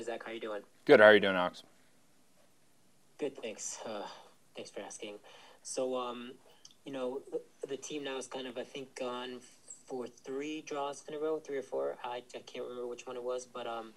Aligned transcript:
Hi, 0.00 0.04
Zac. 0.04 0.24
How 0.24 0.32
you 0.32 0.40
doing? 0.40 0.62
Good. 0.86 1.00
How 1.00 1.06
are 1.08 1.14
you 1.14 1.20
doing, 1.20 1.36
Alex? 1.36 1.62
Good, 3.18 3.36
thanks. 3.36 3.80
Uh, 3.84 4.06
thanks 4.56 4.70
for 4.70 4.80
asking. 4.80 5.16
So, 5.62 5.94
um, 5.94 6.32
you 6.86 6.92
know, 6.92 7.20
the, 7.30 7.42
the, 7.68 7.76
team 7.76 8.04
now 8.04 8.16
is 8.16 8.26
kind 8.26 8.46
of, 8.46 8.56
I 8.56 8.64
think, 8.64 8.94
gone 8.94 9.40
for 9.86 10.06
three 10.06 10.62
draws 10.62 11.04
in 11.06 11.12
a 11.12 11.18
row, 11.18 11.38
three 11.38 11.58
or 11.58 11.62
four. 11.62 11.98
I, 12.02 12.22
I 12.34 12.38
can't 12.46 12.64
remember 12.64 12.86
which 12.86 13.06
one 13.06 13.16
it 13.16 13.22
was, 13.22 13.44
but 13.44 13.66
um, 13.66 13.92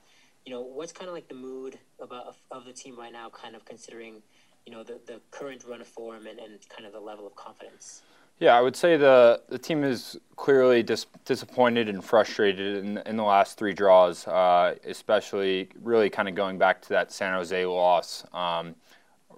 you 0.46 0.52
know, 0.52 0.60
what's 0.60 0.92
kind 0.92 1.08
of 1.08 1.14
like 1.14 1.30
the 1.30 1.36
mood 1.36 1.80
about 2.02 2.36
of 2.52 2.66
the 2.66 2.74
team 2.74 3.00
right 3.00 3.14
now, 3.14 3.30
kind 3.30 3.56
of 3.56 3.64
considering, 3.64 4.22
you 4.66 4.74
know, 4.74 4.84
the, 4.84 5.00
the 5.08 5.22
current 5.32 5.64
run 5.64 5.80
of 5.80 5.88
form 5.88 6.28
and, 6.28 6.38
and 6.38 6.60
kind 6.68 6.86
of 6.86 6.92
the 6.92 7.00
level 7.00 7.26
of 7.26 7.34
confidence. 7.38 8.02
Yeah, 8.40 8.58
I 8.58 8.62
would 8.62 8.76
say 8.76 8.98
the 8.98 9.42
the 9.48 9.58
team 9.58 9.84
is 9.84 10.18
clearly 10.36 10.84
dis- 10.84 11.06
disappointed 11.26 11.88
and 11.88 12.04
frustrated 12.04 12.84
in, 12.84 12.98
in 13.06 13.16
the 13.16 13.24
last 13.24 13.58
three 13.58 13.74
draws, 13.74 14.28
uh, 14.28 14.76
especially 14.86 15.70
really 15.82 16.10
kind 16.10 16.28
of 16.28 16.36
going 16.36 16.58
back 16.58 16.82
to 16.82 16.90
that 16.90 17.12
San 17.12 17.34
Jose 17.34 17.66
loss. 17.66 18.26
Um, 18.34 18.76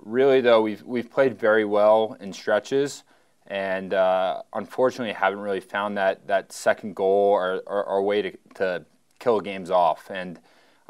really, 0.03 0.41
though, 0.41 0.61
we've 0.61 0.81
we've 0.83 1.11
played 1.11 1.37
very 1.37 1.65
well 1.65 2.17
in 2.19 2.33
stretches, 2.33 3.03
and 3.47 3.93
uh, 3.93 4.41
unfortunately, 4.53 5.13
haven't 5.13 5.39
really 5.39 5.59
found 5.59 5.97
that 5.97 6.25
that 6.27 6.51
second 6.51 6.95
goal 6.95 7.31
or, 7.33 7.61
or, 7.67 7.83
or 7.83 8.01
way 8.01 8.21
to, 8.21 8.31
to 8.55 8.85
kill 9.19 9.41
games 9.41 9.69
off. 9.69 10.09
And 10.09 10.39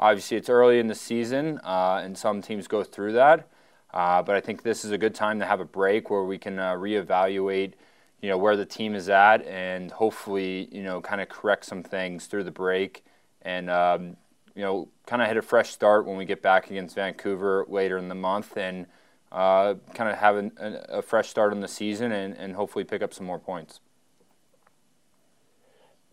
obviously, 0.00 0.36
it's 0.36 0.48
early 0.48 0.78
in 0.78 0.86
the 0.86 0.94
season, 0.94 1.60
uh, 1.64 2.00
and 2.02 2.16
some 2.16 2.40
teams 2.40 2.66
go 2.68 2.82
through 2.84 3.12
that. 3.12 3.48
Uh, 3.92 4.22
but 4.22 4.36
I 4.36 4.40
think 4.40 4.62
this 4.62 4.84
is 4.84 4.90
a 4.90 4.98
good 4.98 5.14
time 5.14 5.38
to 5.40 5.46
have 5.46 5.60
a 5.60 5.64
break 5.64 6.10
where 6.10 6.24
we 6.24 6.38
can 6.38 6.58
uh, 6.58 6.74
reevaluate 6.74 7.72
you 8.20 8.28
know 8.28 8.38
where 8.38 8.56
the 8.56 8.66
team 8.66 8.94
is 8.94 9.08
at, 9.08 9.44
and 9.46 9.90
hopefully 9.90 10.68
you 10.72 10.82
know 10.82 11.00
kind 11.00 11.20
of 11.20 11.28
correct 11.28 11.64
some 11.64 11.82
things 11.82 12.26
through 12.26 12.44
the 12.44 12.50
break, 12.50 13.04
and 13.42 13.70
um, 13.70 14.16
you 14.54 14.62
know 14.62 14.88
kind 15.06 15.22
of 15.22 15.28
hit 15.28 15.36
a 15.36 15.42
fresh 15.42 15.70
start 15.70 16.06
when 16.06 16.16
we 16.16 16.24
get 16.24 16.42
back 16.42 16.70
against 16.70 16.94
Vancouver 16.94 17.64
later 17.68 17.98
in 17.98 18.08
the 18.08 18.14
month, 18.14 18.56
and 18.56 18.86
uh, 19.32 19.74
kind 19.94 20.10
of 20.10 20.16
have 20.18 20.36
an, 20.36 20.52
a, 20.58 20.98
a 20.98 21.02
fresh 21.02 21.28
start 21.28 21.52
on 21.52 21.60
the 21.60 21.68
season, 21.68 22.12
and, 22.12 22.34
and 22.36 22.54
hopefully 22.54 22.84
pick 22.84 23.02
up 23.02 23.12
some 23.12 23.26
more 23.26 23.38
points. 23.38 23.80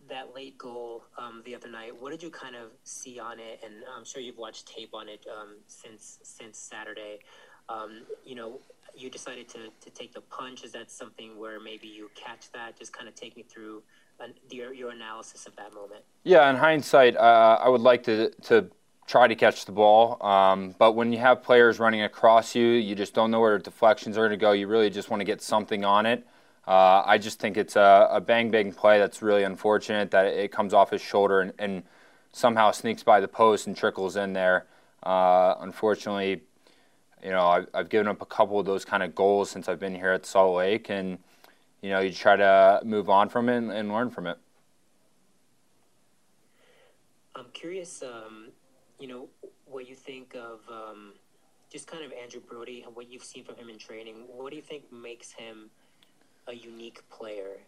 That 0.08 0.34
late 0.34 0.58
goal 0.58 1.04
um, 1.16 1.42
the 1.46 1.54
other 1.54 1.70
night, 1.70 1.92
what 1.98 2.10
did 2.10 2.22
you 2.22 2.30
kind 2.30 2.54
of 2.54 2.70
see 2.82 3.18
on 3.18 3.38
it? 3.38 3.60
And 3.64 3.74
I'm 3.96 4.04
sure 4.04 4.20
you've 4.20 4.36
watched 4.36 4.68
tape 4.68 4.90
on 4.92 5.08
it 5.08 5.24
um, 5.32 5.56
since 5.66 6.18
since 6.22 6.58
Saturday. 6.58 7.20
Um, 7.68 8.02
you 8.24 8.34
know, 8.34 8.60
you 8.96 9.10
decided 9.10 9.48
to, 9.50 9.70
to 9.80 9.90
take 9.90 10.12
the 10.12 10.20
punch. 10.20 10.64
Is 10.64 10.72
that 10.72 10.90
something 10.90 11.38
where 11.38 11.60
maybe 11.60 11.88
you 11.88 12.10
catch 12.14 12.50
that? 12.52 12.78
Just 12.78 12.92
kind 12.92 13.08
of 13.08 13.14
take 13.14 13.36
me 13.36 13.42
through 13.42 13.82
an, 14.20 14.34
your, 14.50 14.72
your 14.72 14.90
analysis 14.90 15.46
of 15.46 15.56
that 15.56 15.74
moment. 15.74 16.02
Yeah, 16.22 16.48
in 16.50 16.56
hindsight, 16.56 17.16
uh, 17.16 17.58
I 17.60 17.68
would 17.68 17.80
like 17.80 18.04
to, 18.04 18.30
to 18.42 18.70
try 19.06 19.28
to 19.28 19.34
catch 19.34 19.64
the 19.64 19.72
ball. 19.72 20.24
Um, 20.24 20.74
but 20.78 20.92
when 20.92 21.12
you 21.12 21.18
have 21.18 21.42
players 21.42 21.78
running 21.78 22.02
across 22.02 22.54
you, 22.54 22.66
you 22.66 22.94
just 22.94 23.14
don't 23.14 23.30
know 23.30 23.40
where 23.40 23.58
deflections 23.58 24.16
are 24.16 24.28
going 24.28 24.38
to 24.38 24.42
go. 24.42 24.52
You 24.52 24.68
really 24.68 24.90
just 24.90 25.10
want 25.10 25.20
to 25.20 25.24
get 25.24 25.42
something 25.42 25.84
on 25.84 26.06
it. 26.06 26.26
Uh, 26.66 27.02
I 27.04 27.18
just 27.18 27.40
think 27.40 27.58
it's 27.58 27.76
a, 27.76 28.08
a, 28.10 28.20
bang 28.22 28.50
bang 28.50 28.72
play 28.72 28.98
that's 28.98 29.20
really 29.20 29.42
unfortunate 29.42 30.10
that 30.12 30.26
it 30.26 30.50
comes 30.50 30.72
off 30.72 30.90
his 30.90 31.02
shoulder 31.02 31.42
and, 31.42 31.52
and 31.58 31.82
somehow 32.32 32.70
sneaks 32.70 33.02
by 33.02 33.20
the 33.20 33.28
post 33.28 33.66
and 33.66 33.76
trickles 33.76 34.16
in 34.16 34.32
there. 34.32 34.64
Uh, 35.02 35.56
unfortunately, 35.60 36.40
you 37.24 37.30
know, 37.30 37.46
I've, 37.46 37.66
I've 37.72 37.88
given 37.88 38.06
up 38.06 38.20
a 38.20 38.26
couple 38.26 38.60
of 38.60 38.66
those 38.66 38.84
kind 38.84 39.02
of 39.02 39.14
goals 39.14 39.50
since 39.50 39.66
I've 39.66 39.80
been 39.80 39.94
here 39.94 40.12
at 40.12 40.26
Salt 40.26 40.56
Lake, 40.56 40.90
and 40.90 41.18
you 41.80 41.90
know, 41.90 42.00
you 42.00 42.12
try 42.12 42.36
to 42.36 42.82
move 42.84 43.08
on 43.08 43.30
from 43.30 43.48
it 43.48 43.56
and, 43.56 43.72
and 43.72 43.90
learn 43.90 44.10
from 44.10 44.26
it. 44.26 44.36
I'm 47.34 47.46
curious, 47.52 48.02
um, 48.02 48.50
you 49.00 49.08
know, 49.08 49.28
what 49.66 49.88
you 49.88 49.94
think 49.94 50.36
of 50.36 50.60
um, 50.70 51.14
just 51.72 51.86
kind 51.86 52.04
of 52.04 52.12
Andrew 52.12 52.40
Brody 52.40 52.82
and 52.86 52.94
what 52.94 53.10
you've 53.10 53.24
seen 53.24 53.42
from 53.42 53.56
him 53.56 53.70
in 53.70 53.78
training. 53.78 54.16
What 54.28 54.50
do 54.50 54.56
you 54.56 54.62
think 54.62 54.92
makes 54.92 55.32
him 55.32 55.70
a 56.46 56.54
unique 56.54 57.02
player? 57.10 57.58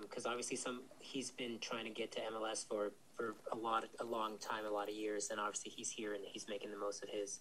Because 0.00 0.24
um, 0.24 0.32
obviously, 0.32 0.56
some 0.56 0.80
he's 0.98 1.30
been 1.30 1.58
trying 1.60 1.84
to 1.84 1.90
get 1.90 2.10
to 2.12 2.20
MLS 2.32 2.66
for 2.66 2.92
for 3.14 3.34
a 3.52 3.56
lot, 3.56 3.84
a 4.00 4.04
long 4.04 4.38
time, 4.38 4.64
a 4.66 4.70
lot 4.70 4.88
of 4.88 4.94
years, 4.94 5.28
and 5.30 5.38
obviously 5.38 5.70
he's 5.70 5.90
here 5.90 6.14
and 6.14 6.24
he's 6.24 6.46
making 6.48 6.70
the 6.70 6.76
most 6.76 7.02
of 7.02 7.10
his 7.10 7.40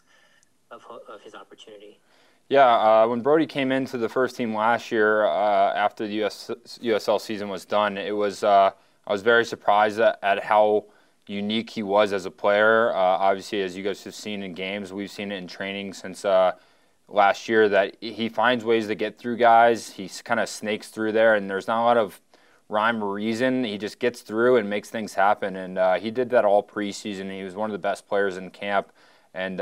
of, 0.73 0.85
of 1.07 1.21
his 1.21 1.35
opportunity. 1.35 1.99
Yeah, 2.49 2.67
uh, 2.67 3.07
when 3.07 3.21
Brody 3.21 3.45
came 3.45 3.71
into 3.71 3.97
the 3.97 4.09
first 4.09 4.35
team 4.35 4.53
last 4.53 4.91
year 4.91 5.25
uh, 5.25 5.73
after 5.73 6.05
the 6.05 6.23
US, 6.25 6.51
USL 6.81 7.19
season 7.19 7.49
was 7.49 7.65
done, 7.65 7.97
it 7.97 8.15
was 8.15 8.43
uh, 8.43 8.71
I 9.07 9.11
was 9.11 9.21
very 9.21 9.45
surprised 9.45 9.99
at, 9.99 10.19
at, 10.21 10.43
how 10.43 10.85
unique 11.27 11.69
he 11.69 11.83
was 11.83 12.13
as 12.13 12.25
a 12.25 12.31
player. 12.31 12.91
Uh, 12.91 12.97
obviously, 12.97 13.61
as 13.61 13.77
you 13.77 13.83
guys 13.83 14.03
have 14.03 14.15
seen 14.15 14.43
in 14.43 14.53
games, 14.53 14.91
we've 14.91 15.11
seen 15.11 15.31
it 15.31 15.37
in 15.37 15.47
training 15.47 15.93
since 15.93 16.25
uh, 16.25 16.53
last 17.07 17.47
year 17.47 17.69
that 17.69 17.95
he 18.01 18.29
finds 18.29 18.65
ways 18.65 18.87
to 18.87 18.95
get 18.95 19.17
through 19.17 19.37
guys. 19.37 19.91
He 19.91 20.09
kind 20.23 20.39
of 20.39 20.49
snakes 20.49 20.89
through 20.89 21.13
there, 21.13 21.35
and 21.35 21.49
there's 21.49 21.67
not 21.67 21.81
a 21.81 21.85
lot 21.85 21.97
of 21.97 22.19
rhyme 22.69 23.03
or 23.03 23.13
reason. 23.13 23.63
He 23.63 23.77
just 23.77 23.99
gets 23.99 24.21
through 24.21 24.57
and 24.57 24.69
makes 24.69 24.89
things 24.89 25.13
happen, 25.13 25.55
and 25.55 25.77
uh, 25.77 25.93
he 25.95 26.11
did 26.11 26.29
that 26.31 26.43
all 26.43 26.63
preseason. 26.63 27.31
He 27.35 27.43
was 27.43 27.55
one 27.55 27.69
of 27.69 27.73
the 27.73 27.79
best 27.79 28.07
players 28.07 28.37
in 28.37 28.49
camp, 28.51 28.91
and 29.33 29.59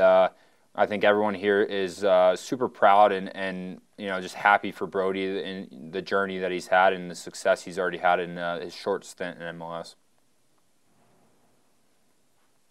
I 0.74 0.86
think 0.86 1.04
everyone 1.04 1.34
here 1.34 1.62
is 1.62 2.02
uh, 2.02 2.34
super 2.34 2.68
proud 2.68 3.12
and, 3.12 3.34
and 3.36 3.80
you 3.98 4.06
know 4.06 4.20
just 4.20 4.34
happy 4.34 4.72
for 4.72 4.86
Brody 4.86 5.42
and 5.42 5.92
the 5.92 6.00
journey 6.00 6.38
that 6.38 6.50
he's 6.50 6.66
had 6.66 6.94
and 6.94 7.10
the 7.10 7.14
success 7.14 7.62
he's 7.62 7.78
already 7.78 7.98
had 7.98 8.20
in 8.20 8.38
uh, 8.38 8.60
his 8.60 8.74
short 8.74 9.04
stint 9.04 9.38
in 9.38 9.56
MLS. 9.56 9.96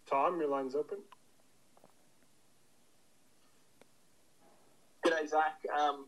Tom, 0.09 0.39
your 0.39 0.50
line's 0.50 0.75
open. 0.75 0.97
Good 5.03 5.12
day, 5.12 5.28
Zac. 5.28 5.62
Um, 5.79 6.06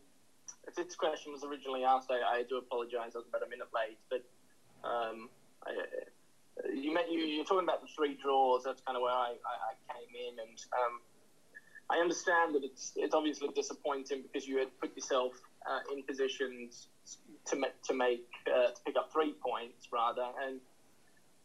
if 0.66 0.74
this 0.74 0.94
question 0.94 1.32
was 1.32 1.42
originally 1.44 1.84
asked, 1.84 2.10
I, 2.10 2.38
I 2.38 2.42
do 2.48 2.58
apologise. 2.58 3.14
I 3.14 3.18
was 3.18 3.26
about 3.28 3.46
a 3.46 3.48
minute 3.48 3.68
late, 3.74 3.98
but 4.10 4.24
um, 4.86 5.28
I, 5.64 5.72
you, 6.72 6.92
met, 6.92 7.10
you 7.10 7.20
you're 7.20 7.44
talking 7.44 7.64
about 7.64 7.82
the 7.82 7.88
three 7.88 8.18
draws. 8.22 8.64
That's 8.64 8.82
kind 8.82 8.96
of 8.96 9.02
where 9.02 9.12
I, 9.12 9.34
I, 9.46 9.72
I 9.72 9.94
came 9.94 10.14
in, 10.14 10.38
and 10.38 10.58
um, 10.72 11.00
I 11.90 11.98
understand 11.98 12.54
that 12.54 12.64
it's 12.64 12.92
it's 12.96 13.14
obviously 13.14 13.48
disappointing 13.54 14.22
because 14.22 14.46
you 14.46 14.58
had 14.58 14.68
put 14.80 14.96
yourself 14.96 15.32
uh, 15.68 15.80
in 15.92 16.02
positions 16.02 16.88
to 17.46 17.56
make 17.56 17.80
to 17.82 17.94
make 17.94 18.24
uh, 18.48 18.68
to 18.68 18.80
pick 18.86 18.96
up 18.96 19.12
three 19.12 19.34
points 19.42 19.88
rather, 19.92 20.26
and 20.42 20.60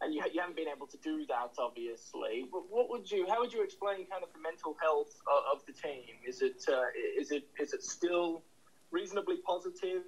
and 0.00 0.14
you, 0.14 0.22
you 0.32 0.40
haven't 0.40 0.56
been 0.56 0.68
able 0.68 0.86
to 0.86 0.96
do 0.98 1.26
that 1.28 1.50
obviously. 1.58 2.46
But 2.50 2.62
what 2.70 2.88
would 2.88 3.10
you? 3.10 3.26
How 3.28 3.40
would 3.40 3.52
you 3.52 3.62
explain 3.62 4.06
kind 4.06 4.22
of 4.22 4.32
the 4.32 4.40
mental 4.40 4.76
health 4.80 5.12
of, 5.28 5.58
of 5.58 5.66
the 5.66 5.72
team? 5.72 6.16
Is 6.26 6.40
it 6.40 6.64
uh, 6.68 6.88
is 7.18 7.30
it 7.30 7.44
is 7.58 7.72
it 7.74 7.82
still 7.82 8.42
reasonably 8.90 9.36
positive, 9.46 10.02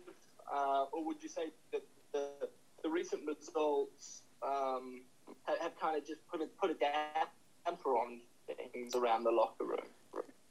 uh, 0.53 0.87
or 0.93 1.05
would 1.05 1.23
you 1.23 1.29
say 1.29 1.51
that 1.73 1.83
the 2.13 2.49
the 2.83 2.89
recent 2.89 3.23
results 3.27 4.23
um, 4.43 5.03
have, 5.47 5.59
have 5.59 5.81
kind 5.81 5.97
of 5.97 6.07
just 6.07 6.27
put 6.29 6.41
a 6.41 6.47
put 6.59 6.71
a 6.71 6.75
damper 6.75 7.91
on 7.91 8.21
things 8.73 8.95
around 8.95 9.25
the 9.25 9.31
locker 9.31 9.65
room? 9.65 9.92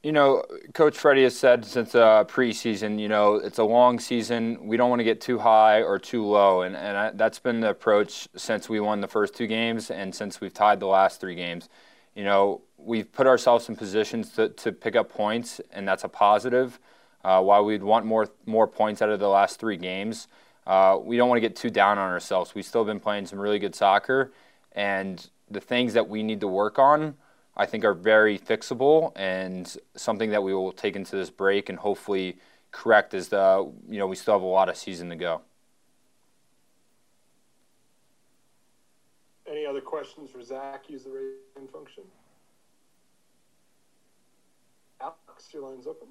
You 0.02 0.10
know, 0.10 0.42
Coach 0.74 0.98
Freddy 0.98 1.22
has 1.22 1.38
said 1.38 1.64
since 1.64 1.94
uh, 1.94 2.24
preseason, 2.24 2.98
you 2.98 3.08
know, 3.08 3.36
it's 3.36 3.58
a 3.58 3.64
long 3.64 4.00
season. 4.00 4.66
We 4.66 4.76
don't 4.76 4.90
want 4.90 4.98
to 4.98 5.04
get 5.04 5.20
too 5.20 5.38
high 5.38 5.80
or 5.82 5.96
too 5.96 6.26
low, 6.26 6.62
and 6.62 6.74
and 6.74 6.96
I, 6.96 7.10
that's 7.10 7.38
been 7.38 7.60
the 7.60 7.70
approach 7.70 8.26
since 8.34 8.68
we 8.68 8.80
won 8.80 9.00
the 9.00 9.06
first 9.06 9.32
two 9.32 9.46
games 9.46 9.92
and 9.92 10.12
since 10.12 10.40
we've 10.40 10.52
tied 10.52 10.80
the 10.80 10.88
last 10.88 11.20
three 11.20 11.36
games. 11.36 11.68
You 12.16 12.24
know, 12.24 12.62
we've 12.76 13.10
put 13.12 13.28
ourselves 13.28 13.68
in 13.68 13.76
positions 13.76 14.30
to, 14.30 14.48
to 14.48 14.72
pick 14.72 14.96
up 14.96 15.08
points, 15.08 15.60
and 15.70 15.86
that's 15.86 16.02
a 16.02 16.08
positive. 16.08 16.80
Uh, 17.24 17.40
while 17.40 17.64
we'd 17.64 17.84
want 17.84 18.04
more 18.04 18.28
more 18.44 18.66
points 18.66 19.02
out 19.02 19.08
of 19.08 19.20
the 19.20 19.28
last 19.28 19.60
three 19.60 19.76
games, 19.76 20.26
uh, 20.66 20.98
we 21.00 21.16
don't 21.16 21.28
want 21.28 21.36
to 21.36 21.48
get 21.48 21.54
too 21.54 21.70
down 21.70 21.98
on 21.98 22.10
ourselves. 22.10 22.56
We've 22.56 22.66
still 22.66 22.84
been 22.84 22.98
playing 22.98 23.26
some 23.26 23.38
really 23.38 23.60
good 23.60 23.76
soccer, 23.76 24.32
and 24.72 25.24
the 25.48 25.60
things 25.60 25.94
that 25.94 26.08
we 26.08 26.24
need 26.24 26.40
to 26.40 26.48
work 26.48 26.80
on 26.80 27.14
I 27.56 27.66
think 27.66 27.84
are 27.84 27.94
very 27.94 28.38
fixable 28.38 29.12
and 29.14 29.76
something 29.94 30.30
that 30.30 30.42
we 30.42 30.54
will 30.54 30.72
take 30.72 30.96
into 30.96 31.16
this 31.16 31.30
break 31.30 31.68
and 31.68 31.78
hopefully 31.78 32.38
correct 32.70 33.12
as 33.12 33.28
the 33.28 33.70
you 33.88 33.98
know 33.98 34.06
we 34.06 34.16
still 34.16 34.34
have 34.34 34.42
a 34.42 34.46
lot 34.46 34.68
of 34.68 34.76
season 34.76 35.10
to 35.10 35.16
go. 35.16 35.42
Any 39.46 39.66
other 39.66 39.82
questions 39.82 40.30
for 40.30 40.42
Zac? 40.42 40.88
Use 40.88 41.04
the 41.04 41.10
raise 41.10 41.34
hand 41.54 41.70
function. 41.70 42.04
Alex, 45.00 45.48
your 45.52 45.68
line's 45.68 45.86
open. 45.86 46.08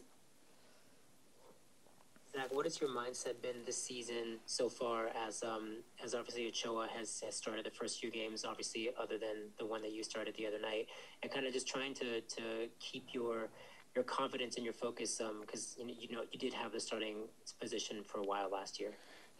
Zac, 2.33 2.53
what 2.53 2.65
has 2.65 2.79
your 2.79 2.89
mindset 2.89 3.41
been 3.41 3.57
this 3.65 3.81
season 3.81 4.37
so 4.45 4.69
far? 4.69 5.09
As 5.27 5.43
um, 5.43 5.77
as 6.03 6.15
obviously 6.15 6.47
Ochoa 6.47 6.87
has, 6.95 7.21
has 7.25 7.35
started 7.35 7.65
the 7.65 7.71
first 7.71 7.99
few 7.99 8.09
games, 8.09 8.45
obviously 8.45 8.89
other 8.99 9.17
than 9.17 9.49
the 9.59 9.65
one 9.65 9.81
that 9.81 9.91
you 9.91 10.03
started 10.03 10.35
the 10.37 10.47
other 10.47 10.59
night, 10.59 10.87
and 11.21 11.31
kind 11.31 11.45
of 11.45 11.53
just 11.53 11.67
trying 11.67 11.93
to, 11.95 12.21
to 12.21 12.67
keep 12.79 13.07
your 13.13 13.49
your 13.95 14.05
confidence 14.05 14.55
and 14.55 14.63
your 14.63 14.73
focus 14.73 15.21
because 15.41 15.75
um, 15.81 15.89
you, 15.89 16.15
know 16.15 16.23
you 16.31 16.39
did 16.39 16.53
have 16.53 16.71
the 16.71 16.79
starting 16.79 17.17
position 17.59 18.03
for 18.05 18.19
a 18.19 18.23
while 18.23 18.49
last 18.49 18.79
year. 18.79 18.91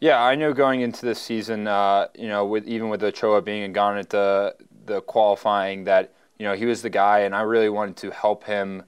Yeah, 0.01 0.21
I 0.21 0.35
know 0.35 0.51
going 0.51 0.81
into 0.81 1.05
this 1.05 1.21
season, 1.21 1.67
uh, 1.67 2.07
you 2.17 2.27
know, 2.27 2.45
with 2.45 2.67
even 2.67 2.89
with 2.89 3.01
Ochoa 3.03 3.41
being 3.41 3.71
gone 3.71 3.97
at 3.97 4.09
the 4.09 4.55
the 4.85 5.01
qualifying 5.01 5.85
that 5.85 6.13
you 6.41 6.47
know, 6.47 6.55
he 6.55 6.65
was 6.65 6.81
the 6.81 6.89
guy, 6.89 7.19
and 7.19 7.35
I 7.35 7.41
really 7.41 7.69
wanted 7.69 7.97
to 7.97 8.09
help 8.09 8.45
him, 8.45 8.81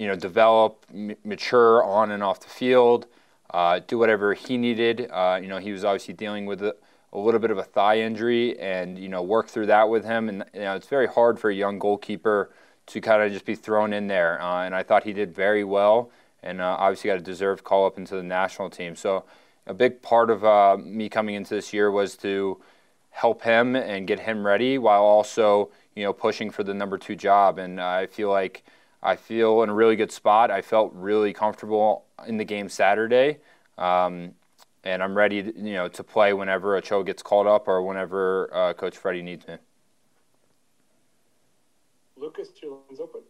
you 0.00 0.08
know, 0.08 0.16
develop, 0.16 0.84
m- 0.92 1.14
mature 1.22 1.84
on 1.84 2.10
and 2.10 2.20
off 2.20 2.40
the 2.40 2.48
field, 2.48 3.06
uh, 3.52 3.80
do 3.86 3.98
whatever 3.98 4.34
he 4.34 4.56
needed. 4.56 5.08
Uh, 5.10 5.38
you 5.40 5.48
know, 5.48 5.58
he 5.58 5.72
was 5.72 5.84
obviously 5.84 6.14
dealing 6.14 6.46
with 6.46 6.62
a, 6.62 6.76
a, 7.12 7.18
little 7.18 7.40
bit 7.40 7.50
of 7.50 7.58
a 7.58 7.62
thigh 7.62 8.00
injury, 8.00 8.58
and 8.58 8.98
you 8.98 9.08
know, 9.08 9.22
work 9.22 9.48
through 9.48 9.66
that 9.66 9.88
with 9.88 10.04
him. 10.04 10.28
And 10.28 10.44
you 10.54 10.60
know, 10.60 10.76
it's 10.76 10.86
very 10.86 11.06
hard 11.06 11.38
for 11.38 11.50
a 11.50 11.54
young 11.54 11.78
goalkeeper 11.78 12.50
to 12.86 13.00
kind 13.00 13.22
of 13.22 13.32
just 13.32 13.44
be 13.44 13.54
thrown 13.54 13.92
in 13.92 14.06
there. 14.06 14.40
Uh, 14.40 14.64
and 14.64 14.74
I 14.74 14.82
thought 14.82 15.04
he 15.04 15.12
did 15.12 15.34
very 15.34 15.64
well, 15.64 16.10
and 16.42 16.60
uh, 16.60 16.76
obviously 16.78 17.08
got 17.08 17.18
a 17.18 17.22
deserved 17.22 17.64
call 17.64 17.86
up 17.86 17.98
into 17.98 18.14
the 18.16 18.22
national 18.22 18.70
team. 18.70 18.96
So 18.96 19.24
a 19.66 19.74
big 19.74 20.02
part 20.02 20.30
of 20.30 20.44
uh, 20.44 20.76
me 20.78 21.08
coming 21.08 21.34
into 21.34 21.54
this 21.54 21.72
year 21.72 21.90
was 21.90 22.16
to 22.18 22.60
help 23.10 23.42
him 23.42 23.74
and 23.74 24.06
get 24.06 24.20
him 24.20 24.46
ready 24.46 24.78
while 24.78 25.02
also 25.02 25.70
you 25.96 26.04
know 26.04 26.12
pushing 26.12 26.50
for 26.50 26.62
the 26.62 26.74
number 26.74 26.98
two 26.98 27.16
job. 27.16 27.58
And 27.58 27.80
I 27.80 28.06
feel 28.06 28.30
like 28.30 28.64
I 29.02 29.16
feel 29.16 29.62
in 29.62 29.70
a 29.70 29.74
really 29.74 29.96
good 29.96 30.12
spot. 30.12 30.50
I 30.50 30.62
felt 30.62 30.92
really 30.94 31.32
comfortable 31.32 32.04
in 32.26 32.36
the 32.36 32.44
game 32.44 32.68
Saturday. 32.68 33.38
Um, 33.78 34.34
and 34.84 35.02
I'm 35.02 35.16
ready, 35.16 35.42
to, 35.42 35.58
you 35.58 35.74
know, 35.74 35.88
to 35.88 36.04
play 36.04 36.32
whenever 36.32 36.76
Ochoa 36.76 37.04
gets 37.04 37.22
called 37.22 37.46
up 37.46 37.68
or 37.68 37.82
whenever 37.82 38.50
uh, 38.52 38.72
Coach 38.74 38.96
Freddy 38.96 39.22
needs 39.22 39.46
me. 39.46 39.56
Lucas, 42.16 42.48
your 42.62 42.78
line's 42.88 43.00
open. 43.00 43.22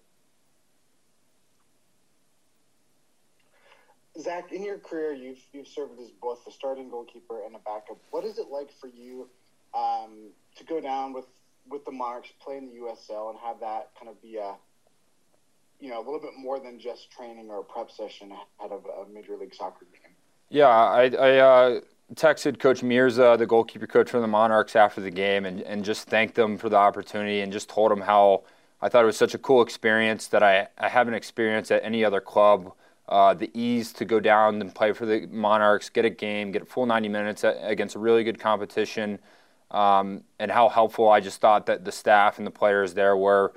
Zac, 4.19 4.53
in 4.53 4.65
your 4.65 4.79
career, 4.79 5.13
you've 5.13 5.39
you've 5.53 5.69
served 5.69 5.99
as 6.01 6.11
both 6.11 6.45
a 6.47 6.51
starting 6.51 6.91
goalkeeper 6.91 7.45
and 7.47 7.55
a 7.55 7.59
backup. 7.61 7.99
What 8.11 8.25
is 8.25 8.39
it 8.39 8.49
like 8.51 8.71
for 8.73 8.89
you 8.89 9.29
um, 9.73 10.31
to 10.57 10.65
go 10.65 10.81
down 10.81 11.13
with 11.13 11.27
with 11.69 11.85
the 11.85 11.93
Monarchs, 11.93 12.31
play 12.41 12.57
in 12.57 12.67
the 12.67 12.75
USL, 12.75 13.31
and 13.31 13.39
have 13.39 13.61
that 13.61 13.91
kind 13.99 14.11
of 14.11 14.21
be 14.21 14.37
a 14.37 14.55
you 15.81 15.89
know 15.89 15.99
a 15.99 16.05
little 16.05 16.21
bit 16.21 16.33
more 16.39 16.61
than 16.61 16.79
just 16.79 17.11
training 17.11 17.49
or 17.51 17.61
a 17.61 17.65
prep 17.65 17.91
session 17.91 18.33
ahead 18.59 18.73
of 18.73 18.85
a 18.85 19.11
major 19.13 19.37
league 19.37 19.55
soccer 19.55 19.87
game? 19.93 20.13
Yeah, 20.51 20.69
I, 20.69 21.05
I 21.05 21.37
uh, 21.39 21.81
texted 22.15 22.59
Coach 22.59 22.83
Mirza, 22.83 23.37
the 23.39 23.47
goalkeeper 23.47 23.87
coach 23.87 24.11
from 24.11 24.21
the 24.21 24.29
Monarchs, 24.29 24.77
after 24.77 25.01
the 25.01 25.11
game, 25.11 25.47
and 25.47 25.63
and 25.63 25.85
just 25.85 26.09
thanked 26.09 26.35
them 26.35 26.59
for 26.59 26.69
the 26.69 26.77
opportunity, 26.77 27.41
and 27.41 27.53
just 27.53 27.69
told 27.69 27.91
him 27.91 28.01
how 28.01 28.45
I 28.81 28.89
thought 28.89 29.03
it 29.03 29.07
was 29.07 29.17
such 29.17 29.35
a 29.35 29.39
cool 29.39 29.63
experience 29.63 30.27
that 30.29 30.43
I 30.43 30.69
I 30.79 30.89
haven't 30.89 31.15
experienced 31.15 31.71
at 31.71 31.83
any 31.85 32.05
other 32.05 32.21
club. 32.21 32.73
Uh, 33.09 33.35
the 33.35 33.51
ease 33.55 33.93
to 33.93 34.05
go 34.05 34.21
down 34.21 34.61
and 34.61 34.73
play 34.73 34.93
for 34.93 35.05
the 35.05 35.27
Monarchs, 35.27 35.91
get 35.91 36.05
a 36.05 36.11
game, 36.11 36.53
get 36.53 36.63
a 36.63 36.65
full 36.65 36.87
90 36.87 37.09
minutes 37.09 37.45
against 37.45 37.97
a 37.97 37.99
really 37.99 38.23
good 38.23 38.39
competition, 38.39 39.19
um, 39.73 40.23
and 40.39 40.49
how 40.49 40.69
helpful 40.69 41.09
I 41.09 41.19
just 41.19 41.41
thought 41.41 41.67
that 41.67 41.85
the 41.85 41.91
staff 41.91 42.39
and 42.39 42.47
the 42.47 42.53
players 42.53 42.95
there 42.95 43.17
were 43.17 43.53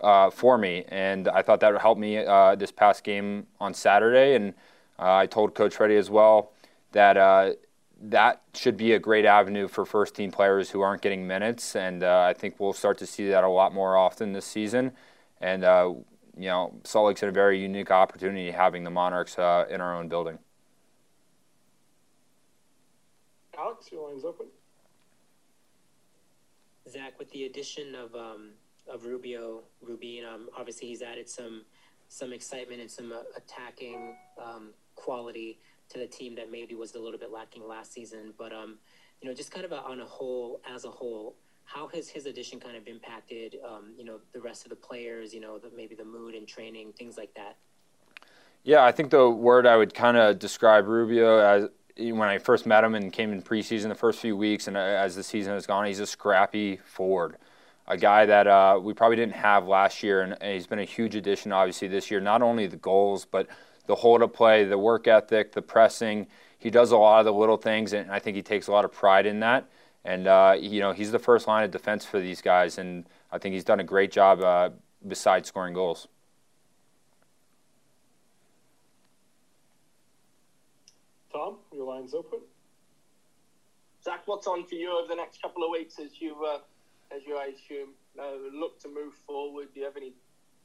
uh, 0.00 0.30
for 0.30 0.58
me. 0.58 0.84
And 0.88 1.28
I 1.28 1.42
thought 1.42 1.60
that 1.60 1.72
would 1.72 1.80
help 1.80 1.98
me 1.98 2.18
uh, 2.18 2.54
this 2.54 2.70
past 2.70 3.04
game 3.04 3.46
on 3.60 3.74
Saturday. 3.74 4.34
And 4.34 4.54
uh, 4.98 5.14
I 5.14 5.26
told 5.26 5.54
Coach 5.54 5.76
Freddy 5.76 5.96
as 5.96 6.10
well 6.10 6.52
that 6.92 7.16
uh, 7.16 7.52
that 8.00 8.42
should 8.54 8.76
be 8.76 8.92
a 8.92 8.98
great 8.98 9.24
avenue 9.24 9.68
for 9.68 9.84
first 9.84 10.14
team 10.14 10.30
players 10.30 10.70
who 10.70 10.80
aren't 10.80 11.02
getting 11.02 11.26
minutes. 11.26 11.76
And 11.76 12.02
uh, 12.02 12.22
I 12.28 12.34
think 12.34 12.58
we'll 12.58 12.72
start 12.72 12.98
to 12.98 13.06
see 13.06 13.28
that 13.28 13.44
a 13.44 13.48
lot 13.48 13.72
more 13.72 13.96
often 13.96 14.32
this 14.32 14.46
season. 14.46 14.92
And 15.40 15.64
you 16.36 16.48
know, 16.48 16.74
Salt 16.84 17.08
Lake's 17.08 17.22
in 17.22 17.30
a 17.30 17.32
very 17.32 17.60
unique 17.60 17.90
opportunity 17.90 18.50
having 18.50 18.84
the 18.84 18.90
Monarchs 18.90 19.38
uh, 19.38 19.64
in 19.70 19.80
our 19.80 19.96
own 19.96 20.08
building. 20.08 20.38
Alex, 23.58 23.90
your 23.90 24.08
line's 24.08 24.24
open. 24.24 24.46
Zac, 26.88 27.18
with 27.18 27.30
the 27.30 27.46
addition 27.46 27.94
of 27.94 28.14
um, 28.14 28.50
of 28.92 29.04
Rubio, 29.04 29.62
Rubin, 29.80 30.24
um, 30.24 30.48
obviously 30.56 30.88
he's 30.88 31.02
added 31.02 31.28
some 31.28 31.64
some 32.08 32.32
excitement 32.32 32.80
and 32.80 32.90
some 32.90 33.10
uh, 33.10 33.22
attacking 33.36 34.14
um, 34.40 34.70
quality 34.94 35.58
to 35.88 35.98
the 35.98 36.06
team 36.06 36.36
that 36.36 36.50
maybe 36.52 36.74
was 36.74 36.94
a 36.94 36.98
little 37.00 37.18
bit 37.18 37.32
lacking 37.32 37.66
last 37.66 37.92
season. 37.92 38.32
But 38.38 38.52
um, 38.52 38.78
you 39.20 39.28
know, 39.28 39.34
just 39.34 39.50
kind 39.50 39.64
of 39.64 39.72
a, 39.72 39.80
on 39.82 40.00
a 40.00 40.04
whole, 40.04 40.60
as 40.72 40.84
a 40.84 40.90
whole, 40.90 41.34
how 41.64 41.88
has 41.88 42.08
his 42.08 42.26
addition 42.26 42.60
kind 42.60 42.76
of 42.76 42.86
impacted, 42.86 43.56
um, 43.66 43.92
you 43.98 44.04
know, 44.04 44.20
the 44.32 44.40
rest 44.40 44.64
of 44.64 44.70
the 44.70 44.76
players? 44.76 45.34
You 45.34 45.40
know, 45.40 45.58
the, 45.58 45.70
maybe 45.76 45.94
the 45.94 46.04
mood 46.04 46.34
and 46.34 46.46
training, 46.46 46.92
things 46.96 47.16
like 47.16 47.34
that. 47.34 47.56
Yeah, 48.62 48.84
I 48.84 48.92
think 48.92 49.10
the 49.10 49.28
word 49.30 49.66
I 49.66 49.76
would 49.76 49.94
kind 49.94 50.16
of 50.16 50.38
describe 50.38 50.86
Rubio 50.86 51.38
as 51.38 51.68
when 51.98 52.28
I 52.28 52.38
first 52.38 52.66
met 52.66 52.84
him 52.84 52.94
and 52.94 53.12
came 53.12 53.32
in 53.32 53.40
preseason 53.40 53.88
the 53.88 53.94
first 53.94 54.20
few 54.20 54.36
weeks, 54.36 54.68
and 54.68 54.76
uh, 54.76 54.80
as 54.80 55.16
the 55.16 55.22
season 55.22 55.54
has 55.54 55.66
gone, 55.66 55.86
he's 55.86 56.00
a 56.00 56.06
scrappy 56.06 56.76
forward, 56.84 57.36
a 57.88 57.96
guy 57.96 58.26
that 58.26 58.46
uh, 58.46 58.78
we 58.82 58.92
probably 58.92 59.16
didn't 59.16 59.34
have 59.34 59.66
last 59.66 60.02
year, 60.02 60.22
and, 60.22 60.36
and 60.40 60.54
he's 60.54 60.66
been 60.66 60.78
a 60.78 60.84
huge 60.84 61.14
addition, 61.14 61.52
obviously 61.52 61.88
this 61.88 62.10
year. 62.10 62.20
Not 62.20 62.42
only 62.42 62.66
the 62.66 62.76
goals, 62.76 63.24
but 63.24 63.46
the 63.86 63.94
hold 63.94 64.22
up 64.22 64.34
play, 64.34 64.64
the 64.64 64.78
work 64.78 65.06
ethic, 65.06 65.52
the 65.52 65.62
pressing. 65.62 66.26
He 66.58 66.70
does 66.70 66.90
a 66.90 66.96
lot 66.96 67.20
of 67.20 67.26
the 67.26 67.32
little 67.32 67.56
things, 67.56 67.92
and 67.92 68.10
I 68.10 68.18
think 68.18 68.36
he 68.36 68.42
takes 68.42 68.66
a 68.66 68.72
lot 68.72 68.84
of 68.84 68.92
pride 68.92 69.26
in 69.26 69.40
that. 69.40 69.68
And 70.04 70.26
uh, 70.26 70.56
you 70.58 70.80
know, 70.80 70.92
he's 70.92 71.12
the 71.12 71.18
first 71.18 71.46
line 71.46 71.64
of 71.64 71.70
defense 71.70 72.04
for 72.04 72.20
these 72.20 72.40
guys, 72.40 72.78
and 72.78 73.06
I 73.30 73.38
think 73.38 73.54
he's 73.54 73.64
done 73.64 73.80
a 73.80 73.84
great 73.84 74.10
job 74.10 74.40
uh, 74.40 74.70
besides 75.06 75.48
scoring 75.48 75.74
goals. 75.74 76.08
Tom, 81.32 81.56
your 81.72 81.86
line's 81.86 82.14
open. 82.14 82.40
Zac, 84.02 84.22
what's 84.26 84.46
on 84.46 84.64
for 84.64 84.76
you 84.76 84.96
over 84.96 85.08
the 85.08 85.16
next 85.16 85.42
couple 85.42 85.64
of 85.64 85.70
weeks 85.70 85.98
as 85.98 86.20
you, 86.20 86.36
uh, 86.44 86.58
as 87.14 87.22
you, 87.26 87.36
I 87.36 87.46
assume, 87.46 87.90
uh, 88.18 88.32
look 88.52 88.80
to 88.80 88.88
move 88.88 89.14
forward? 89.26 89.68
Do 89.74 89.80
you 89.80 89.86
have 89.86 89.96
any 89.96 90.12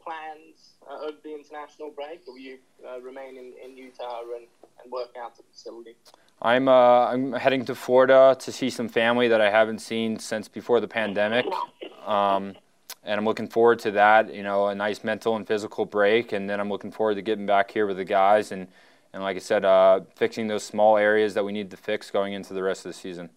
plans 0.04 0.74
uh, 0.90 1.06
over 1.06 1.18
the 1.24 1.34
international 1.34 1.92
break, 1.92 2.22
or 2.28 2.34
will 2.34 2.40
you 2.40 2.58
uh, 2.88 3.00
remain 3.02 3.38
in, 3.38 3.54
in 3.64 3.78
Utah 3.78 4.22
and, 4.36 4.48
and 4.84 4.92
work 4.92 5.10
out 5.22 5.38
the 5.38 5.44
facility? 5.52 5.96
I'm 6.42 6.68
uh, 6.68 7.06
I'm 7.06 7.34
heading 7.34 7.66
to 7.66 7.76
Florida 7.76 8.36
to 8.40 8.52
see 8.52 8.70
some 8.72 8.90
family 8.90 9.28
that 9.28 9.42
I 9.42 9.52
haven't 9.52 9.80
seen 9.80 10.18
since 10.18 10.48
before 10.48 10.80
the 10.80 10.88
pandemic, 10.88 11.46
um, 12.06 12.56
and 13.04 13.20
I'm 13.20 13.26
looking 13.26 13.48
forward 13.48 13.78
to 13.80 13.92
that. 13.92 14.34
You 14.34 14.42
know, 14.42 14.68
a 14.68 14.76
nice 14.76 15.04
mental 15.04 15.36
and 15.36 15.48
physical 15.48 15.86
break, 15.86 16.32
and 16.32 16.50
then 16.50 16.60
I'm 16.60 16.70
looking 16.70 16.92
forward 16.92 17.16
to 17.16 17.22
getting 17.22 17.46
back 17.46 17.70
here 17.70 17.86
with 17.86 17.98
the 17.98 18.06
guys 18.06 18.52
and 18.52 18.68
and 19.14 19.22
like 19.24 19.36
I 19.36 19.40
said, 19.40 19.66
uh, 19.66 20.02
fixing 20.16 20.48
those 20.48 20.64
small 20.64 20.98
areas 20.98 21.34
that 21.34 21.44
we 21.44 21.52
need 21.52 21.70
to 21.72 21.78
fix 21.78 22.10
going 22.10 22.34
into 22.34 22.54
the 22.54 22.64
rest 22.64 22.86
of 22.86 22.92
the 22.92 22.98
season. 22.98 23.30